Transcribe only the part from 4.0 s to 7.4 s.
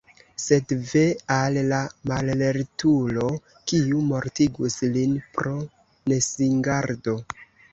mortigus lin pro nesingardo!